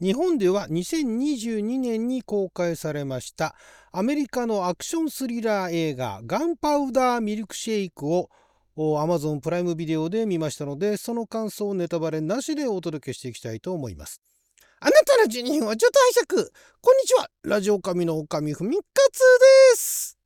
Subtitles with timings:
[0.00, 3.54] 日本では2022年に公開されました
[3.92, 8.28] アメリカのアクションスリラー映画ガンパウダーミルクシェイクを
[8.76, 14.20] Amazon プライムビデオで見ましたのでその感想をネタバレなしでお届けしていきたいと思います。
[14.80, 16.50] あなたの12分をちょっと拝借。
[16.82, 17.30] こんにちは。
[17.44, 19.20] ラジオ神の神ふみかつ
[19.72, 20.18] です。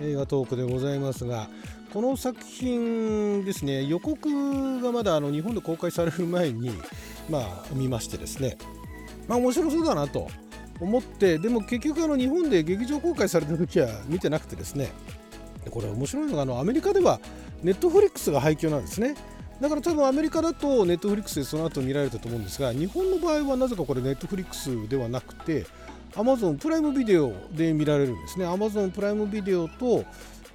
[0.00, 0.93] 映画トークでございます。
[1.22, 1.48] が
[1.92, 6.72] この作品ですね予告がまだあの日本で公開される前に
[7.30, 8.58] まあ見ましてですね
[9.28, 10.28] まあ面白そうだなと
[10.80, 14.90] 思ってでも結局あの日本で劇場公開された時は見てなくてですね
[15.70, 17.20] これ面白いのがあのアメリカでは
[17.62, 19.14] ネットフリックスが配給なんですね。
[19.60, 25.64] だから多分アメリカだとネットフリックスでその後見られたと思うんですが日本の場合はなぜかこれネットフリックスではなくて
[26.14, 28.46] Amazon プライムビデオで見られるんですね。
[28.46, 30.04] Amazon プライムビデオと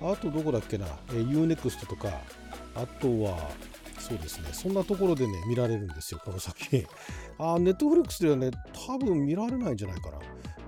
[0.02, 0.86] あとどこだっけな？
[1.12, 2.10] え UNEXT とか。
[2.76, 3.50] あとは
[3.98, 4.50] そうですね。
[4.54, 6.86] そんなところでね見られるんですよこの作品
[7.38, 8.52] あネットフリックスではね
[8.88, 10.18] 多分見られないんじゃないかな。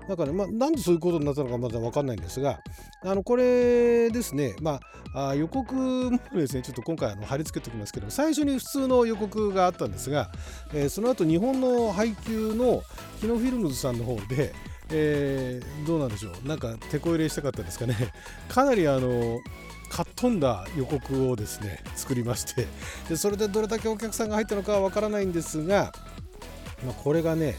[0.08, 2.58] だから、まあ、なんでそういうことになったのかまだ分かんないんですが、
[3.04, 4.80] あのこれですね、ま
[5.14, 10.32] あ、あ予告もですね、ちょっと今回あの貼り付けておきますけど、最初に普通の予告があったんですが、
[10.74, 12.82] えー、その後日本の配給の
[13.20, 14.52] キノフィルムズさんの方で、
[14.92, 17.96] えー、どうなんでしょう、なんか手こ入れしたかったですかね、
[18.48, 19.40] かなりあの、
[19.90, 22.66] かっ飛んだ予告をですね作りまして。
[23.08, 25.92] でそれでどれだけお客さんが入ったのかはわからないんですが、
[26.84, 27.56] まあ、これがね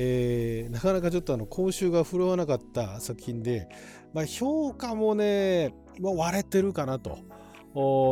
[0.00, 3.68] えー、なかなかちょっとあの講習が振るわなかった作品で、
[4.14, 7.18] まあ、評価もね、まあ、割れてるかなと。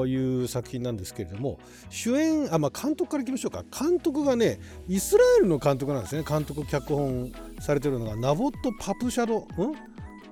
[0.07, 1.59] いう作品なんですけれども
[1.91, 3.65] 主演あ、まあ、監督からいきましょうか。
[3.65, 6.23] 監督がねイスラエルの監督なんですね。
[6.29, 7.33] 監督脚本。
[7.61, 9.47] されてるのがナボット・パプシャドん？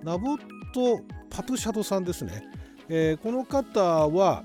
[0.03, 0.41] ナボッ
[0.72, 1.00] ト・
[1.31, 2.44] パプシャドさんですね、
[2.89, 4.44] えー、この方は、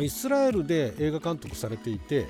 [0.00, 2.26] イスラエルで映画監督されていて、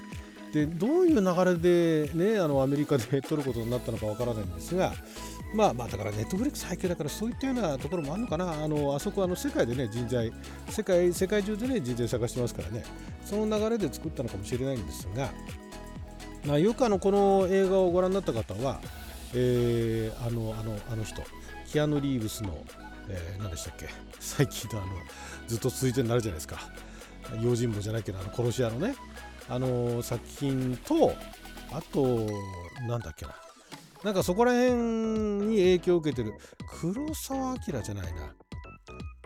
[0.52, 4.92] でどういう流れで、ね、あのアメリカで撮ることになったのかわからないんですが、
[5.54, 8.52] まあ、まあだからネットフリックス背景だからそういったようなところもあるのかな。
[8.52, 10.32] あのあそこはあの世界でね人材
[10.68, 12.84] 世界世界中でね人材探してますからね。
[13.24, 15.30] その流れで作ったのかもしれないんですが、
[16.44, 18.80] まあ、よくあのこの映画をご覧になった方は、
[19.34, 21.22] えー、あのあのあの人。
[21.66, 22.64] キアヌ・リーブスの、
[23.08, 23.88] えー、何でしたっけ？
[24.20, 24.92] 最近のあの
[25.48, 26.60] ずっと続いてるのあるじゃないですか。
[27.42, 28.94] 用心棒じゃないけどあの殺し屋のね。
[29.48, 31.14] あの作品と
[31.72, 32.26] あと
[32.86, 33.34] なんだっけな。
[34.04, 36.34] なんかそこら辺に影響を受けてる。
[36.80, 38.12] 黒澤明じゃない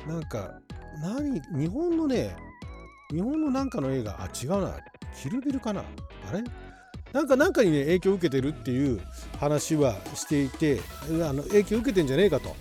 [0.06, 0.14] な。
[0.14, 0.60] なんか
[1.02, 2.34] 何日本のね
[3.10, 4.12] 日本のなんかの映画。
[4.22, 4.74] あ違うな。
[5.20, 5.80] キルビルかな。
[5.80, 6.42] あれ？
[7.12, 9.00] なんかなんかにね影響を受けてるっていう
[9.38, 12.54] 話はしていてあの影響を受けてんじゃねえかと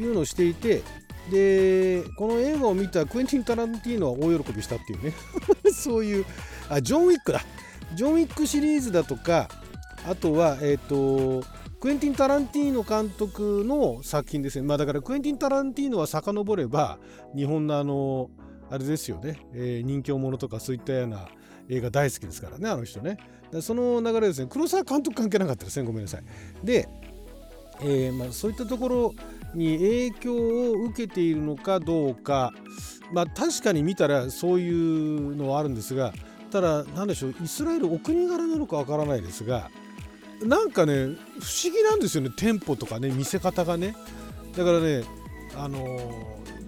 [0.00, 0.82] いうのをしていて
[1.30, 5.14] でこの映画を見たクエンティン・タランティーノは大喜びしたっていうね。
[5.72, 6.24] そういう
[6.68, 7.40] あジョン・ウィックだ。
[7.94, 9.48] ジョン・ウィックシリーズだとか
[10.06, 11.46] あとはえっ、ー、と
[11.80, 14.66] クエンティン・タランティーノ監督の作品ですね。
[14.66, 16.98] まあだからクエンティン・タランティーノは遡れば
[17.34, 18.30] 日本のあの
[18.70, 21.28] あれですよね、えー、人形者とかそういったような
[21.68, 23.18] 映画大好きですからねあの人ね。
[23.62, 24.48] その流れですね。
[24.50, 25.80] 黒沢監督関係なかったです。
[25.80, 26.22] ねごめんなさい。
[26.64, 26.88] で、
[27.80, 29.14] えーまあ、そういったところ
[29.54, 32.52] に影響を受けているのかどうか。
[33.12, 36.12] まあ確かに見たらそういうのはあるんですが
[36.50, 37.34] ただ何でしょう。
[37.42, 39.70] イスラエルお国柄なのかわからないですが
[40.42, 41.16] なんかね不思
[41.64, 42.30] 議なんですよね。
[42.36, 43.94] 店舗とかね見せ方がね。
[44.56, 45.04] だからね
[45.56, 45.78] あの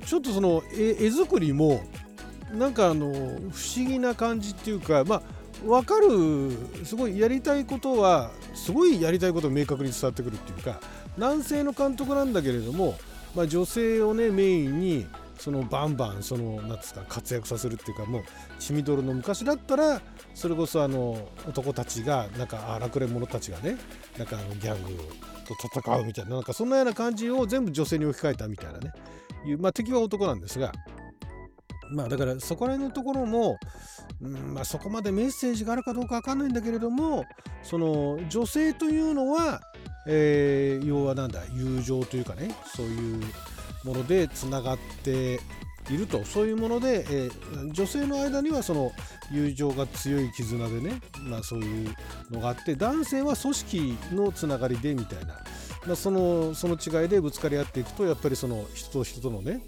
[0.05, 1.83] ちょっとその絵作りも
[2.53, 5.23] なんかあの不思議な感じっていうかまあ
[5.65, 10.81] 分かるすごいやりたいことはすごいやりたいことを明確に伝わってくるっていうか
[11.19, 12.99] 男性の監督なんだけれども、
[13.35, 15.07] まあ、女性をねメインに
[15.39, 18.25] そのバンバンそのなんですか活躍させるっていうかもう
[18.59, 20.01] 血みどろの昔だったら
[20.35, 23.77] それこそあの男たちがなんか荒くれ者たちがね
[24.19, 25.03] なんかあのギャング
[25.47, 28.93] と戦うみたいななんかそんなような感じを全部女性に置き換えたみたいなね
[29.47, 30.73] いうまあ敵は男なんですが
[31.91, 33.59] まあだからそこら辺のところも、
[34.21, 37.25] うんまあ、そこまでメッセージがあるかどうか分かんないんだけれども
[37.63, 39.61] その女性というのは、
[40.07, 43.25] えー、要はなんだ友情というかねそういう
[43.85, 45.41] ものでつながって
[45.89, 46.25] いると。
[46.25, 48.93] そういうもので、えー、女性の間にはその
[49.31, 51.95] 友情が強い絆でね、まあ、そういう
[52.31, 55.35] のがあって男性は組織のつながりでみたいな、
[55.87, 59.61] まあ、そのその違いでぶつかり合っていくとやっぱりその人と人とのね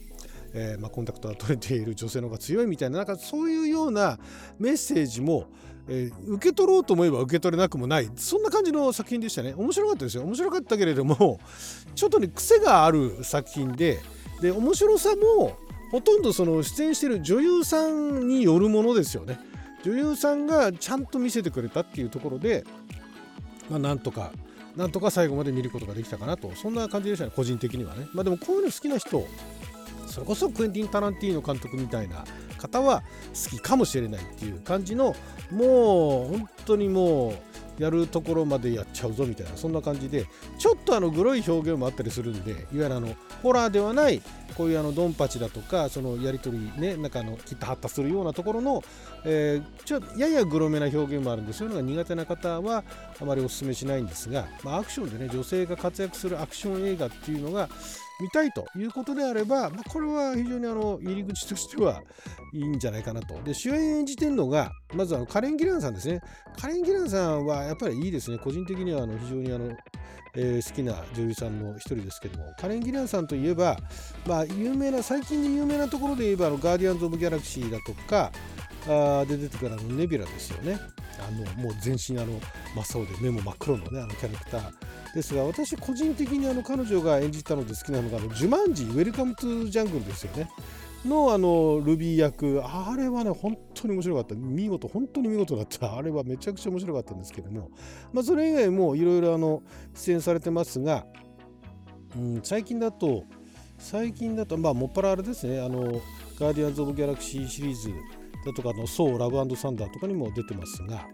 [0.55, 4.19] えー、まあ、コンタクトが取れている女性の方が強いみたいななんかそういうような
[4.59, 5.47] メッセージも、
[5.89, 8.11] えー、受け取ろうと思えば受け取れなくもない。
[8.17, 9.55] そんな感じの作品でしたね。
[9.57, 10.23] 面白かったですよ。
[10.25, 11.41] 面白かったけれども
[11.95, 13.99] ちょっとね癖がある作品で
[14.41, 15.57] で面白さも
[15.91, 19.39] ほとんどその出演してる女優さんによるものですよね。
[19.85, 22.65] 女優さんがちゃんと見せてくれたっていうところで、
[23.71, 24.33] まあ、なんとか
[24.77, 26.53] なんとか最後まで見ることができたかなと。
[26.55, 27.33] そんな感じでしたね。
[27.35, 28.07] 個人的にはね。
[28.13, 29.27] まあでもこういうの好きな人
[30.19, 32.25] それこそクエンティン・タランティーノ監督みたいな
[32.59, 35.15] 方は好きかもしれないっていう感じの
[35.53, 40.27] もう本当にもうやるところまでやっちゃうぞみたいなそんな感じで
[40.59, 44.21] ちょっとあのグロい表現もあったりするんでいわゆるあのホラーではない
[44.57, 48.83] こういうあのドンパチだとかそのやり取りねなんかあの切ったはったするようなところの、
[49.25, 52.83] えー、ちょややグロめな表現もあるんでそういうのが苦手な方は
[53.21, 57.69] あまりお勧めしないんですが、まあ、アクションでね女性が活躍するアクション映画っていうのが
[58.21, 62.03] 見たいということであれば、まあ、これは非常にあの入り口としては
[62.53, 63.41] いいんじゃないかなと。
[63.43, 66.21] で主演演じてるのがまずあのカレン・ギランさんですね。
[66.61, 68.39] カレン・ギランさんはやっぱりいいですね。
[68.39, 69.77] 個人的にはあの非常にあの、
[70.35, 73.77] えー、好きな女優さんの一人ですけどもカレン・ギランさんといえば、
[74.27, 78.33] まあ、有名な最近で有名なところで言えばあのガーディアンズ・オブ・ギャラクシーだとか
[79.27, 80.79] で出てからのネビュラですよね。
[81.19, 82.41] あのもう全身あの
[82.75, 84.73] 真っ青で目も真っ黒のねあのキャラクター
[85.15, 90.49] ですが私個人的にあの彼女が演じたので好きなのがあのジュマンジウェルカムトゥジャングルですよね。
[91.05, 94.35] のあのルビー役あれはね本当に面白かった。
[94.35, 95.95] 見事本当に見事だった。
[95.97, 97.71] あれはめちゃくちゃ面白かったんですけども。
[98.13, 99.63] まあそれ以外もいろいろあの
[99.95, 101.07] 出演されてますが、
[102.17, 103.25] うん、最近だと
[103.79, 105.61] 最近だとまあもっぱらあれですね。
[105.61, 106.01] あの
[106.39, 107.91] ガーディアンズ・オブ・ギャラクシーシリーズ
[108.49, 111.07] だとかのソー・ラブサンダーとかにも出てますが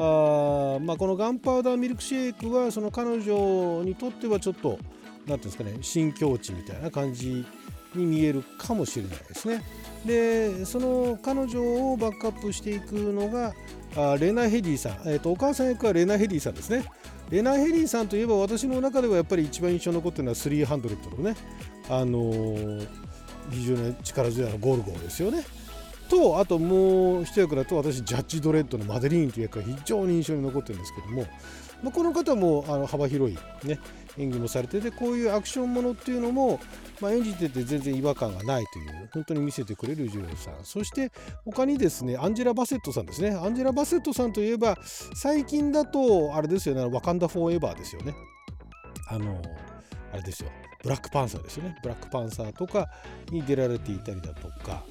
[0.00, 4.78] あまあ、このガンパウダーミルクシェイクはその彼女にとってはちょっと
[5.26, 7.44] 何ていうんですかね新境地みたいな感じ
[7.96, 9.62] に見えるかもしれないですね。
[10.04, 11.60] でその彼女
[11.92, 13.54] をバックアップしていくのが
[13.96, 16.84] あレナ・ヘディさん、えーと、お母さん役はレナ・ヘディさんですね。
[17.30, 21.36] レナ・ヘディさんといえば私の中ではやっぱり一番印象に残ってるのは300のね、
[21.90, 22.88] あのー、
[23.50, 25.44] 非常に力強いのゴルゴですよね。
[26.08, 31.26] とあともう一役だと私ジャッジ・ドレッドのマデリーンという役が非常に印象に残ってるんですけども、
[31.82, 33.78] まあ、この方もあの幅広い、ね、
[34.16, 36.60] 演技もされててこういうアクションものっていうのも、
[37.00, 40.54] まあ、演じてて全然違和感がないという本当に見せてくれる女優さん。
[40.64, 41.12] そして
[41.44, 43.30] 他にですねアンジェラ・バセットさんですね。
[43.30, 44.76] アンジェラ・バセットさんといえば
[45.14, 48.14] 最近だとあれですよねワカンダ・フォーエバーですよね。
[49.10, 49.40] あの
[50.12, 50.50] あれですよ。
[50.82, 51.76] ブラックパンサーですよね。
[51.82, 52.88] ブラックパンサーとか
[53.30, 54.84] に出られていたりだとか。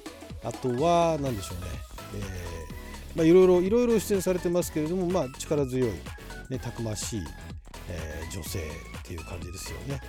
[0.48, 1.66] あとは何でしょうね、
[2.14, 5.90] えーまあ、いろいろいろいろ出演されてますけれども、まあ、力強い、
[6.50, 7.22] ね、たくましい、
[7.88, 8.62] えー、女性っ
[9.02, 10.00] ていう感じですよね。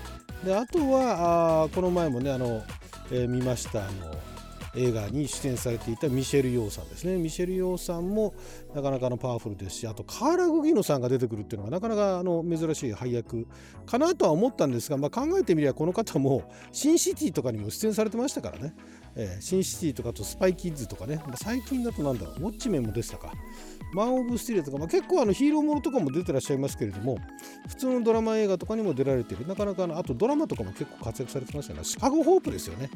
[0.44, 2.63] であとはあこの前もねあの、
[3.12, 4.15] えー、見ましたあの
[4.75, 7.18] 映画に出演されていたミシェル・ヨーさんですね。
[7.18, 8.36] ミシェル・ヨーさんも
[8.75, 13.47] なかなかのパワフルですしあとカーラ・グギノさんが出てくるっていうのがなかなかあの珍しい配役
[13.86, 18.75] かなとは思ったんですが、まあ、考えてみればこの方もシンシティとかにも出演されてましたからね。
[19.16, 23.34] えー、シンシティとかとスパイキッズとかね、まあ、最近だとなんだろう、ウォッチメンもでしたか、
[23.94, 27.18] マン・オブ・スティレとか、まあ、結構あのヒーローものとかも出てらっしゃいますけれども、
[27.68, 32.90] 普通のドラマ映画とかにも出られてる、なかなかあのあとドラマとかも結構活躍されてましたね、シカゴ・ホープですよね。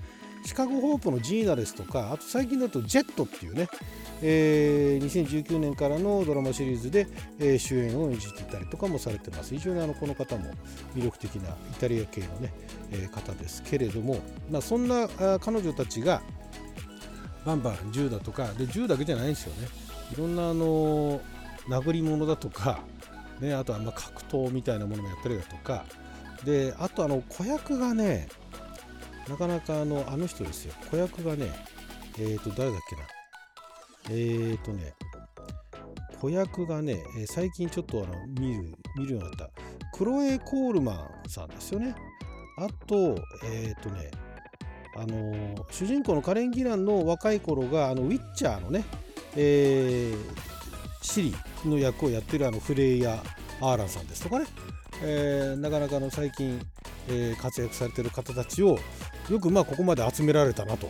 [0.45, 3.68] シカゴ・ホープのジーナですとか、あと最近だとジェットっていうね、
[4.21, 7.07] えー、2019年からのドラマシリーズで、
[7.39, 9.56] えー、主演を演じていたりとかもされてます。
[9.56, 10.51] 非常にあのこの方も
[10.95, 12.54] 魅力的なイタリア系のね、
[13.07, 14.19] 方ですけれども、
[14.49, 15.07] まあ、そんな
[15.39, 16.21] 彼女たちが
[17.45, 19.67] バンバン銃だとかで銃だけじゃないんですよね。
[20.12, 21.19] いろんなあの
[21.67, 22.79] 殴り物だとか、
[23.39, 25.85] ね、あとはま格闘みたいなものもやったりだとか
[26.45, 28.27] であとあの子役がね
[29.27, 30.73] なかなかあのあの人ですよ。
[30.91, 31.51] 子役がね
[32.19, 33.01] えっ、ー、と誰だっけな。
[34.09, 34.93] えっ、ー、とね
[36.19, 39.50] 子役がねえ最近ちょっとあの見る見るようになった。
[39.93, 40.93] クロエ・コールマ
[41.25, 41.95] ンさんですよね。
[42.57, 44.12] あとえっ、ー、とね
[44.95, 48.86] あの主人公のカレン・ギランの若い頃があのウィッチャーのね、
[49.36, 50.17] えー、
[51.01, 54.45] シリの役をやってるあのフレイヤー・アーランさんですとかね、
[55.01, 56.60] えー、なかなかの最近、
[57.10, 58.77] えー、活躍されてる方たちを
[59.29, 60.89] よくまあここまで集められたなと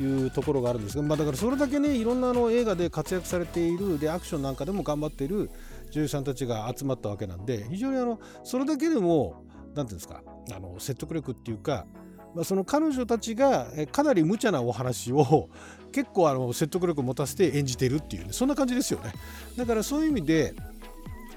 [0.00, 5.50] いうところがあるんですが、まあ、だからそれだけねいろんなあの映画で活躍されているでアクションなんかでも頑張っている
[5.90, 9.44] 女優さんたちが集まったわけなんで非常にあのそれだけでも
[9.84, 10.22] ていうんですか？
[10.54, 11.86] あの説得力っていうか
[12.34, 15.48] まあ、その彼女たちがかなり無茶なお話を
[15.90, 19.12] 結構あの説得力を持たせて演じてるっていうねそんな感じですよね
[19.56, 20.54] だからそういう意味で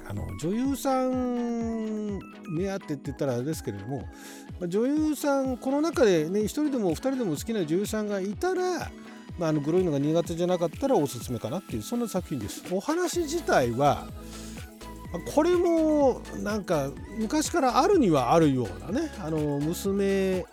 [0.10, 2.20] あの女優さん
[2.50, 4.10] 目当てって言ったらあれですけれども、
[4.68, 8.92] 女優さんこの中でね1人でも2人でも好きな女優さんがいたら
[9.38, 12.62] まあ、あのグロいのが苦手じゃなかったらおすすめかなっていうそんな作品です。
[12.72, 14.08] お話自体は
[15.34, 20.46] これもなんか昔からあるにはあるようなねあの娘、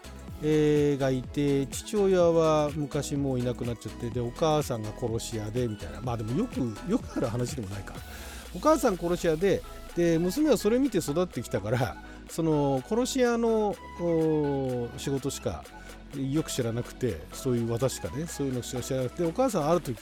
[0.42, 6.00] がいて父親は昔もういなくなっちゃってでお母さんが殺し屋でみたいな。
[6.00, 6.60] まあでもよく
[6.90, 7.94] よくある話でもないか。
[8.54, 9.62] お母さん殺し屋で
[9.96, 11.96] で娘はそれ見て育ってきたから
[12.28, 13.74] その殺し屋の
[14.98, 15.64] 仕事しか
[16.14, 19.98] よく知らなくてそういう私かねそういうのしか知らなくてお母さんある時、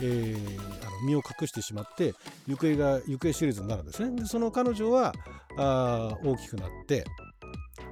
[0.00, 2.14] えー、あの身を隠してしまって
[2.46, 4.14] 行方が行方知れずになるんですね。
[4.20, 5.12] でその彼女は
[5.56, 7.04] あ大きくなって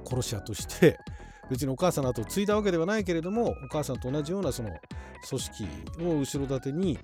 [0.05, 0.97] 殺し屋として
[1.49, 4.69] 別にお母さんの後を継いだわけではないけれどもお母さんと同じようなその
[5.27, 5.67] 組織
[6.01, 6.99] を後ろ盾に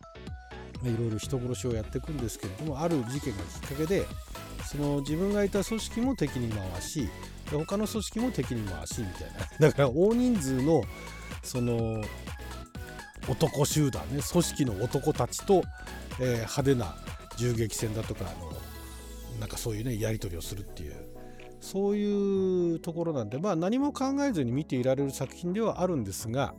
[0.89, 4.05] いろいろ人殺しをやっていくんですけれどもある事件がきっかけで
[4.65, 7.09] その自分がいた組織も敵に回し
[7.51, 9.39] 他の組織も敵に回しみたいな。
[9.67, 10.83] だから大人数の
[11.43, 12.03] その
[13.27, 15.63] 男集団ね組織の男たちと、
[16.19, 16.95] えー、派手な
[17.37, 18.51] 銃撃戦だとかあの
[19.39, 20.95] なんかそういうねやり取りをするっていう
[21.59, 26.53] そういうところなんでまあ何も考えずに見ていられる作品ではあるんですが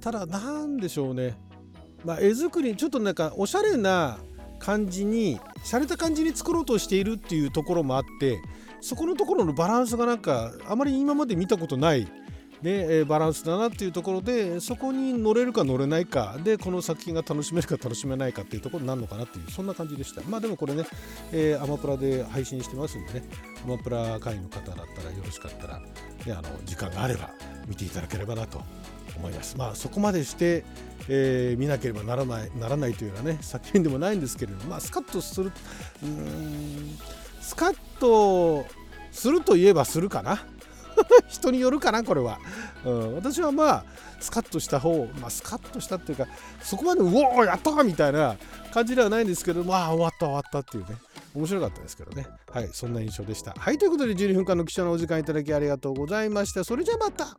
[0.00, 1.34] ただ何でしょうね。
[2.04, 4.18] まあ絵作りちょっとなんかおしゃれな
[4.58, 8.38] 感じに洒落た感じに作ろうとしているっていうところもあって
[8.80, 12.06] そこのところのバランスがなんかあまり今まで見たことない
[12.62, 20.22] で、えバランスだなっていうところでそこに乗れるか乗れないかでこの作品が楽しめるか楽しめないかっていうところになるのかなっていうそんな感じでした。
[20.22, 20.84] まあでもこれね、
[21.30, 23.22] えー、アマプラで配信してますんでね
[23.64, 25.86] アマプラ会員の方だったらよろしかったら、ね、
[26.28, 27.30] あの時間があれば
[27.68, 28.62] 見ていただければなと
[29.16, 29.56] 思います。
[29.56, 30.64] まあそこまでして、
[31.08, 35.52] えー、見なければならないならないというようなね作品でもないんですけれどもまあスカッとする
[36.02, 36.98] うん
[37.40, 38.66] スカッと
[39.12, 40.44] するといえばするかな。
[41.28, 42.38] 人によるかなこれは、
[42.84, 43.84] うん、私はまあ
[44.20, 46.26] スカッとした方、まあ、スカッとしたっていうか
[46.62, 48.36] そこまでうおーやったみたいな
[48.72, 50.96] 感じではないんですけどまあ終わった終わったっていうね
[51.34, 52.26] 面白かったですけどね。
[52.50, 53.52] はいそんな印象でした。
[53.58, 56.62] はいということで12分間の貴重なお時間いただきありがとうございました。
[56.62, 57.36] それじゃあまた。